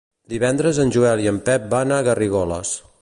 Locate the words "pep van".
1.51-1.95